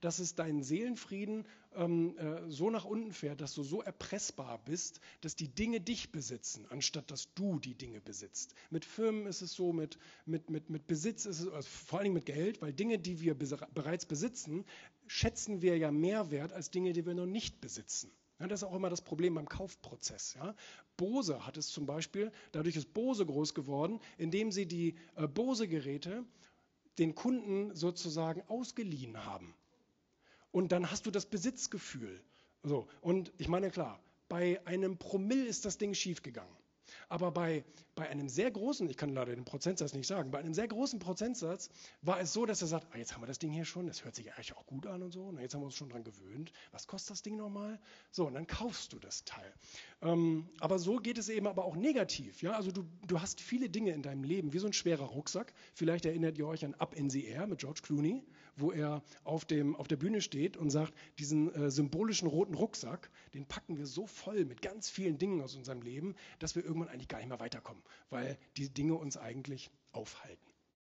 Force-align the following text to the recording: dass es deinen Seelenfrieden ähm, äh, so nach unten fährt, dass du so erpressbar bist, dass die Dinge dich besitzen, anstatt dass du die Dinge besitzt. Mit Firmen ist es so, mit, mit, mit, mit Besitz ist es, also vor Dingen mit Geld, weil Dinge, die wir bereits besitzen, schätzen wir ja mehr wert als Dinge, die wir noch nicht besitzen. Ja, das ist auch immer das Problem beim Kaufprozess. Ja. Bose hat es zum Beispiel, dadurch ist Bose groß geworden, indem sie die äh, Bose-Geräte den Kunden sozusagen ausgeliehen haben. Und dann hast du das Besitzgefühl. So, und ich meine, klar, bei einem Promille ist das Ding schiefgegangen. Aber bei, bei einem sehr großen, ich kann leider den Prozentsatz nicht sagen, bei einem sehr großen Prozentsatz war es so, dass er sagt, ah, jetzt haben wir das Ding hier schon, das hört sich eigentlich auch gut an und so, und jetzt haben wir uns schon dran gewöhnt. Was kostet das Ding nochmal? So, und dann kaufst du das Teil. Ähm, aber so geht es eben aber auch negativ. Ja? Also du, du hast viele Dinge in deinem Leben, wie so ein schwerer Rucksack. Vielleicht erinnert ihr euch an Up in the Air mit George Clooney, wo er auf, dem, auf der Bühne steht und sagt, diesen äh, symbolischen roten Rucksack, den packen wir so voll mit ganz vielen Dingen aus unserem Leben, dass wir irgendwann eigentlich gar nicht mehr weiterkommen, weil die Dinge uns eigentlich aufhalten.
dass 0.00 0.18
es 0.18 0.34
deinen 0.34 0.62
Seelenfrieden 0.62 1.46
ähm, 1.74 2.16
äh, 2.18 2.50
so 2.50 2.70
nach 2.70 2.84
unten 2.84 3.12
fährt, 3.12 3.40
dass 3.40 3.54
du 3.54 3.62
so 3.62 3.82
erpressbar 3.82 4.60
bist, 4.64 5.00
dass 5.20 5.36
die 5.36 5.48
Dinge 5.48 5.80
dich 5.80 6.10
besitzen, 6.10 6.66
anstatt 6.70 7.10
dass 7.10 7.32
du 7.34 7.58
die 7.58 7.74
Dinge 7.74 8.00
besitzt. 8.00 8.54
Mit 8.70 8.84
Firmen 8.84 9.26
ist 9.26 9.42
es 9.42 9.52
so, 9.52 9.72
mit, 9.72 9.98
mit, 10.26 10.50
mit, 10.50 10.70
mit 10.70 10.86
Besitz 10.86 11.26
ist 11.26 11.40
es, 11.40 11.48
also 11.48 11.68
vor 11.68 12.02
Dingen 12.02 12.14
mit 12.14 12.26
Geld, 12.26 12.60
weil 12.62 12.72
Dinge, 12.72 12.98
die 12.98 13.20
wir 13.20 13.34
bereits 13.34 14.06
besitzen, 14.06 14.64
schätzen 15.06 15.62
wir 15.62 15.76
ja 15.76 15.90
mehr 15.90 16.30
wert 16.30 16.52
als 16.52 16.70
Dinge, 16.70 16.92
die 16.92 17.06
wir 17.06 17.14
noch 17.14 17.26
nicht 17.26 17.60
besitzen. 17.60 18.10
Ja, 18.40 18.46
das 18.46 18.62
ist 18.62 18.68
auch 18.68 18.74
immer 18.74 18.88
das 18.88 19.02
Problem 19.02 19.34
beim 19.34 19.48
Kaufprozess. 19.48 20.34
Ja. 20.34 20.54
Bose 20.96 21.46
hat 21.46 21.58
es 21.58 21.68
zum 21.68 21.84
Beispiel, 21.84 22.32
dadurch 22.52 22.74
ist 22.74 22.94
Bose 22.94 23.26
groß 23.26 23.54
geworden, 23.54 24.00
indem 24.16 24.50
sie 24.50 24.66
die 24.66 24.94
äh, 25.16 25.28
Bose-Geräte 25.28 26.24
den 26.98 27.14
Kunden 27.14 27.74
sozusagen 27.74 28.42
ausgeliehen 28.48 29.24
haben. 29.26 29.54
Und 30.52 30.72
dann 30.72 30.90
hast 30.90 31.06
du 31.06 31.10
das 31.10 31.26
Besitzgefühl. 31.26 32.20
So, 32.62 32.88
und 33.00 33.32
ich 33.38 33.48
meine, 33.48 33.70
klar, 33.70 34.00
bei 34.28 34.64
einem 34.66 34.98
Promille 34.98 35.44
ist 35.46 35.64
das 35.64 35.78
Ding 35.78 35.94
schiefgegangen. 35.94 36.54
Aber 37.10 37.32
bei, 37.32 37.64
bei 37.96 38.08
einem 38.08 38.28
sehr 38.28 38.52
großen, 38.52 38.88
ich 38.88 38.96
kann 38.96 39.12
leider 39.12 39.34
den 39.34 39.44
Prozentsatz 39.44 39.92
nicht 39.94 40.06
sagen, 40.06 40.30
bei 40.30 40.38
einem 40.38 40.54
sehr 40.54 40.68
großen 40.68 41.00
Prozentsatz 41.00 41.68
war 42.02 42.20
es 42.20 42.32
so, 42.32 42.46
dass 42.46 42.62
er 42.62 42.68
sagt, 42.68 42.86
ah, 42.92 42.98
jetzt 42.98 43.14
haben 43.14 43.22
wir 43.22 43.26
das 43.26 43.40
Ding 43.40 43.50
hier 43.50 43.64
schon, 43.64 43.88
das 43.88 44.04
hört 44.04 44.14
sich 44.14 44.32
eigentlich 44.32 44.56
auch 44.56 44.64
gut 44.64 44.86
an 44.86 45.02
und 45.02 45.10
so, 45.10 45.24
und 45.24 45.40
jetzt 45.40 45.52
haben 45.54 45.60
wir 45.60 45.66
uns 45.66 45.74
schon 45.74 45.88
dran 45.90 46.04
gewöhnt. 46.04 46.52
Was 46.70 46.86
kostet 46.86 47.10
das 47.10 47.22
Ding 47.22 47.36
nochmal? 47.36 47.80
So, 48.12 48.28
und 48.28 48.34
dann 48.34 48.46
kaufst 48.46 48.92
du 48.92 49.00
das 49.00 49.24
Teil. 49.24 49.52
Ähm, 50.02 50.48
aber 50.60 50.78
so 50.78 50.96
geht 50.98 51.18
es 51.18 51.28
eben 51.28 51.48
aber 51.48 51.64
auch 51.64 51.74
negativ. 51.74 52.42
Ja? 52.42 52.52
Also 52.52 52.70
du, 52.70 52.84
du 53.08 53.20
hast 53.20 53.40
viele 53.40 53.68
Dinge 53.68 53.90
in 53.90 54.02
deinem 54.02 54.22
Leben, 54.22 54.52
wie 54.52 54.58
so 54.58 54.68
ein 54.68 54.72
schwerer 54.72 55.06
Rucksack. 55.06 55.52
Vielleicht 55.74 56.06
erinnert 56.06 56.38
ihr 56.38 56.46
euch 56.46 56.64
an 56.64 56.74
Up 56.74 56.94
in 56.94 57.10
the 57.10 57.24
Air 57.26 57.48
mit 57.48 57.58
George 57.58 57.80
Clooney, 57.82 58.24
wo 58.56 58.70
er 58.70 59.02
auf, 59.24 59.44
dem, 59.44 59.74
auf 59.74 59.88
der 59.88 59.96
Bühne 59.96 60.20
steht 60.20 60.56
und 60.56 60.70
sagt, 60.70 60.94
diesen 61.18 61.52
äh, 61.54 61.70
symbolischen 61.70 62.28
roten 62.28 62.54
Rucksack, 62.54 63.10
den 63.34 63.46
packen 63.46 63.76
wir 63.76 63.86
so 63.86 64.06
voll 64.06 64.44
mit 64.44 64.62
ganz 64.62 64.88
vielen 64.88 65.18
Dingen 65.18 65.40
aus 65.42 65.56
unserem 65.56 65.82
Leben, 65.82 66.14
dass 66.38 66.54
wir 66.54 66.64
irgendwann 66.64 66.88
eigentlich 67.00 67.08
gar 67.08 67.18
nicht 67.18 67.28
mehr 67.28 67.40
weiterkommen, 67.40 67.82
weil 68.10 68.38
die 68.56 68.68
Dinge 68.68 68.94
uns 68.94 69.16
eigentlich 69.16 69.70
aufhalten. 69.92 70.49